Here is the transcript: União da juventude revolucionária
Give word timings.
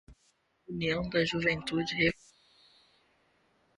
União 0.67 1.07
da 1.09 1.23
juventude 1.23 1.93
revolucionária 1.93 2.19